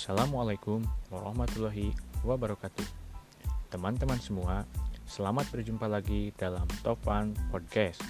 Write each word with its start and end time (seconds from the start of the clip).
Assalamualaikum 0.00 0.80
warahmatullahi 1.12 1.92
wabarakatuh. 2.24 2.88
Teman-teman 3.68 4.16
semua, 4.16 4.64
selamat 5.04 5.52
berjumpa 5.52 5.84
lagi 5.84 6.32
dalam 6.40 6.64
Topan 6.80 7.36
Podcast. 7.52 8.00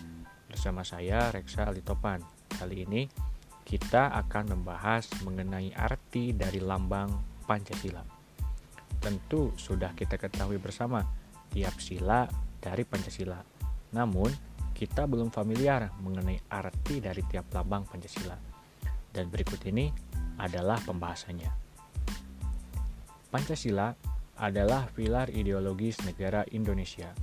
Bersama 0.46 0.86
saya 0.86 1.34
Reksa 1.34 1.66
Ali 1.66 1.82
Topan. 1.82 2.22
Kali 2.46 2.86
ini 2.86 3.10
kita 3.66 4.06
akan 4.22 4.54
membahas 4.54 5.10
mengenai 5.26 5.74
arti 5.74 6.30
dari 6.30 6.62
lambang 6.62 7.10
Pancasila. 7.42 8.06
Tentu 9.02 9.50
sudah 9.58 9.90
kita 9.90 10.14
ketahui 10.14 10.62
bersama 10.62 11.02
tiap 11.50 11.74
sila 11.82 12.22
dari 12.62 12.86
Pancasila. 12.86 13.42
Namun, 13.98 14.30
kita 14.78 15.10
belum 15.10 15.34
familiar 15.34 15.90
mengenai 15.98 16.38
arti 16.54 17.02
dari 17.02 17.26
tiap 17.26 17.50
lambang 17.50 17.82
Pancasila. 17.82 18.38
Dan 19.10 19.26
berikut 19.26 19.58
ini 19.66 19.90
adalah 20.38 20.78
pembahasannya. 20.86 21.69
Pancasila 23.30 23.94
adalah 24.42 24.90
pilar 24.90 25.30
ideologis 25.30 26.02
negara 26.02 26.42
Indonesia. 26.50 27.14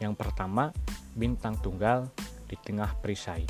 Yang 0.04 0.14
pertama, 0.20 0.74
bintang 1.16 1.56
tunggal 1.64 2.12
di 2.50 2.60
tengah 2.60 2.92
perisai. 3.00 3.48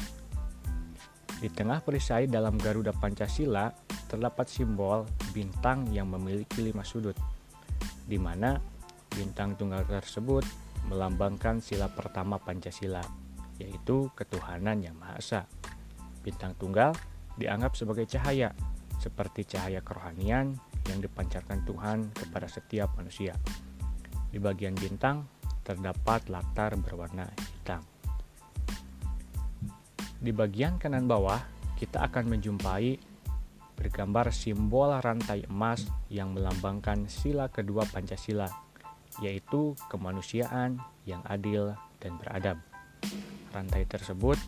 Di 1.42 1.50
tengah 1.52 1.84
perisai 1.84 2.30
dalam 2.30 2.56
Garuda 2.56 2.96
Pancasila 2.96 3.74
terdapat 4.08 4.48
simbol 4.48 5.04
bintang 5.34 5.90
yang 5.90 6.08
memiliki 6.08 6.62
lima 6.62 6.86
sudut 6.86 7.18
di 8.04 8.20
mana 8.20 8.60
bintang 9.14 9.56
tunggal 9.56 9.86
tersebut 9.88 10.44
melambangkan 10.90 11.64
sila 11.64 11.88
pertama 11.88 12.42
Pancasila, 12.42 13.04
yaitu 13.62 14.12
ketuhanan 14.18 14.84
yang 14.84 14.98
Maha 15.00 15.16
Esa. 15.20 15.42
Bintang 16.24 16.56
tunggal 16.60 16.92
dianggap 17.40 17.76
sebagai 17.78 18.04
cahaya, 18.10 18.52
seperti 19.00 19.48
cahaya 19.48 19.80
kerohanian 19.80 20.56
yang 20.92 21.00
dipancarkan 21.00 21.64
Tuhan 21.64 22.12
kepada 22.12 22.48
setiap 22.52 22.92
manusia. 23.00 23.36
Di 24.34 24.42
bagian 24.42 24.76
bintang 24.76 25.24
terdapat 25.64 26.28
latar 26.28 26.76
berwarna 26.76 27.30
hitam. 27.40 27.84
Di 30.24 30.32
bagian 30.32 30.80
kanan 30.80 31.08
bawah, 31.08 31.40
kita 31.80 32.04
akan 32.04 32.36
menjumpai 32.36 33.13
bergambar 33.74 34.30
simbol 34.32 34.94
rantai 35.02 35.46
emas 35.50 35.86
yang 36.08 36.34
melambangkan 36.34 37.10
sila 37.10 37.50
kedua 37.50 37.86
Pancasila, 37.90 38.50
yaitu 39.22 39.78
kemanusiaan 39.90 40.82
yang 41.04 41.22
adil 41.28 41.76
dan 42.00 42.16
beradab. 42.18 42.58
Rantai 43.54 43.86
tersebut 43.86 44.40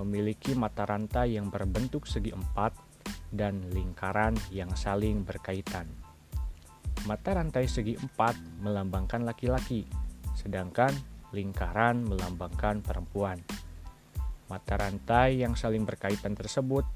memiliki 0.00 0.58
mata 0.58 0.82
rantai 0.82 1.38
yang 1.38 1.52
berbentuk 1.52 2.08
segi 2.08 2.34
empat 2.34 2.74
dan 3.30 3.62
lingkaran 3.70 4.34
yang 4.50 4.70
saling 4.74 5.22
berkaitan. 5.22 5.86
Mata 7.04 7.36
rantai 7.36 7.68
segi 7.68 7.94
empat 7.94 8.64
melambangkan 8.64 9.22
laki-laki, 9.22 9.84
sedangkan 10.34 10.94
lingkaran 11.34 12.06
melambangkan 12.06 12.80
perempuan. 12.80 13.38
Mata 14.48 14.78
rantai 14.78 15.42
yang 15.42 15.58
saling 15.58 15.82
berkaitan 15.84 16.32
tersebut 16.38 16.86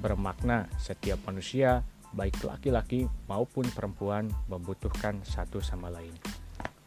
bermakna 0.00 0.68
setiap 0.76 1.20
manusia, 1.24 1.84
baik 2.12 2.40
laki-laki 2.44 3.08
maupun 3.28 3.68
perempuan, 3.72 4.28
membutuhkan 4.48 5.20
satu 5.24 5.60
sama 5.60 5.92
lain. 5.92 6.12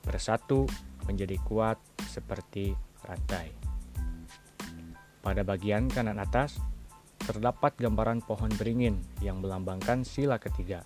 Bersatu 0.05 0.65
menjadi 1.05 1.37
kuat 1.45 1.77
seperti 2.09 2.73
rantai. 3.05 3.53
Pada 5.19 5.43
bagian 5.43 5.91
kanan 5.91 6.17
atas, 6.17 6.57
terdapat 7.19 7.77
gambaran 7.77 8.25
pohon 8.25 8.49
beringin 8.57 8.97
yang 9.21 9.43
melambangkan 9.43 10.01
sila 10.01 10.41
ketiga, 10.41 10.81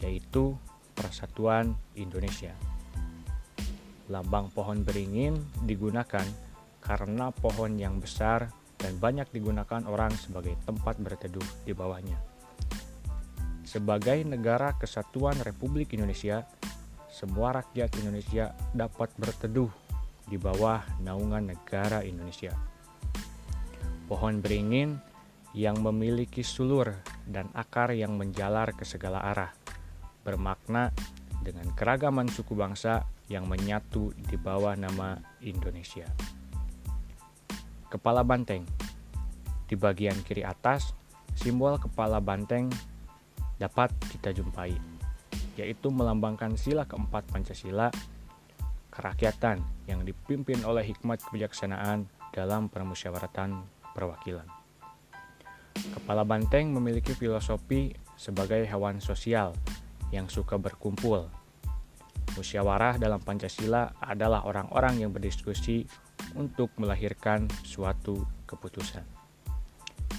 yaitu 0.00 0.56
Persatuan 0.94 1.74
Indonesia. 1.98 2.54
Lambang 4.08 4.52
pohon 4.54 4.86
beringin 4.86 5.36
digunakan 5.66 6.24
karena 6.78 7.32
pohon 7.32 7.80
yang 7.80 7.98
besar 7.98 8.52
dan 8.84 9.00
banyak 9.00 9.24
digunakan 9.32 9.80
orang 9.88 10.12
sebagai 10.12 10.52
tempat 10.68 11.00
berteduh 11.00 11.64
di 11.64 11.72
bawahnya. 11.72 12.20
Sebagai 13.64 14.20
negara 14.28 14.76
kesatuan 14.76 15.40
Republik 15.40 15.96
Indonesia, 15.96 16.44
semua 17.08 17.56
rakyat 17.56 17.96
Indonesia 18.04 18.52
dapat 18.76 19.08
berteduh 19.16 19.72
di 20.28 20.36
bawah 20.36 20.84
naungan 21.00 21.56
negara 21.56 22.04
Indonesia. 22.04 22.52
Pohon 24.04 24.44
beringin 24.44 25.00
yang 25.56 25.80
memiliki 25.80 26.44
sulur 26.44 26.92
dan 27.24 27.48
akar 27.56 27.96
yang 27.96 28.20
menjalar 28.20 28.76
ke 28.76 28.84
segala 28.84 29.24
arah, 29.24 29.56
bermakna 30.20 30.92
dengan 31.40 31.72
keragaman 31.72 32.28
suku 32.28 32.52
bangsa 32.52 33.08
yang 33.32 33.48
menyatu 33.48 34.12
di 34.12 34.36
bawah 34.36 34.76
nama 34.76 35.16
Indonesia. 35.40 36.04
Kepala 37.88 38.26
banteng. 38.26 38.83
Di 39.64 39.74
bagian 39.74 40.16
kiri 40.24 40.44
atas, 40.44 40.92
simbol 41.34 41.80
kepala 41.80 42.20
banteng 42.20 42.68
dapat 43.56 43.90
kita 44.12 44.34
jumpai, 44.34 44.74
yaitu 45.56 45.88
melambangkan 45.88 46.58
sila 46.58 46.84
keempat 46.84 47.24
Pancasila, 47.30 47.88
kerakyatan 48.92 49.58
yang 49.90 50.06
dipimpin 50.06 50.62
oleh 50.62 50.86
hikmat 50.86 51.18
kebijaksanaan 51.26 52.06
dalam 52.30 52.70
permusyawaratan 52.70 53.62
perwakilan. 53.94 54.46
Kepala 55.74 56.22
banteng 56.22 56.70
memiliki 56.70 57.14
filosofi 57.14 57.94
sebagai 58.14 58.62
hewan 58.66 59.02
sosial 59.02 59.54
yang 60.14 60.30
suka 60.30 60.54
berkumpul. 60.58 61.26
Musyawarah 62.34 62.98
dalam 62.98 63.22
Pancasila 63.22 63.94
adalah 64.02 64.46
orang-orang 64.46 65.06
yang 65.06 65.10
berdiskusi 65.14 65.86
untuk 66.34 66.70
melahirkan 66.78 67.46
suatu 67.62 68.26
keputusan. 68.46 69.13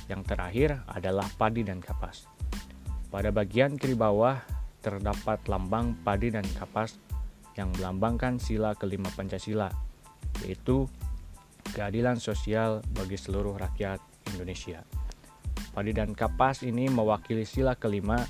Yang 0.06 0.22
terakhir 0.34 0.70
adalah 0.86 1.26
padi 1.38 1.66
dan 1.66 1.82
kapas. 1.82 2.30
Pada 3.10 3.34
bagian 3.34 3.80
kiri 3.80 3.98
bawah 3.98 4.38
terdapat 4.86 5.42
lambang 5.50 5.98
padi 6.06 6.30
dan 6.30 6.46
kapas 6.54 7.02
yang 7.58 7.74
melambangkan 7.80 8.38
sila 8.38 8.78
kelima 8.78 9.10
Pancasila, 9.16 9.72
yaitu 10.46 10.86
keadilan 11.74 12.22
sosial 12.22 12.86
bagi 12.94 13.18
seluruh 13.18 13.58
rakyat 13.58 13.98
Indonesia. 14.36 14.84
Padi 15.74 15.92
dan 15.96 16.14
kapas 16.14 16.62
ini 16.62 16.88
mewakili 16.92 17.48
sila 17.48 17.74
kelima 17.76 18.22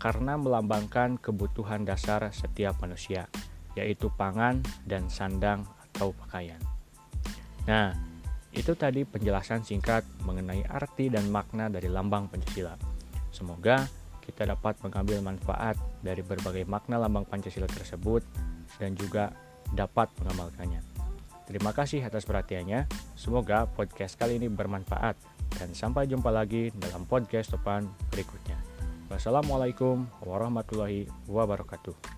karena 0.00 0.34
melambangkan 0.40 1.20
kebutuhan 1.20 1.84
dasar 1.84 2.24
setiap 2.32 2.80
manusia, 2.80 3.28
yaitu 3.76 4.08
pangan 4.16 4.64
dan 4.88 5.06
sandang 5.12 5.68
atau 5.92 6.16
pakaian. 6.16 6.58
Nah, 7.68 7.92
itu 8.50 8.74
tadi 8.74 9.06
penjelasan 9.06 9.62
singkat 9.62 10.02
mengenai 10.26 10.66
arti 10.66 11.06
dan 11.06 11.30
makna 11.30 11.70
dari 11.70 11.86
lambang 11.86 12.26
Pancasila. 12.26 12.74
Semoga 13.30 13.86
kita 14.20 14.42
dapat 14.46 14.78
mengambil 14.82 15.22
manfaat 15.22 15.78
dari 16.02 16.22
berbagai 16.26 16.66
makna 16.66 16.98
lambang 16.98 17.26
Pancasila 17.26 17.70
tersebut 17.70 18.26
dan 18.78 18.98
juga 18.98 19.30
dapat 19.70 20.10
mengamalkannya. 20.18 20.82
Terima 21.46 21.74
kasih 21.74 22.02
atas 22.06 22.26
perhatiannya. 22.26 22.86
Semoga 23.18 23.66
podcast 23.66 24.14
kali 24.14 24.38
ini 24.38 24.46
bermanfaat 24.46 25.18
dan 25.58 25.74
sampai 25.74 26.06
jumpa 26.06 26.30
lagi 26.30 26.70
dalam 26.78 27.06
podcast 27.06 27.54
depan 27.54 27.86
berikutnya. 28.14 28.58
Wassalamualaikum 29.10 30.06
warahmatullahi 30.22 31.10
wabarakatuh. 31.26 32.09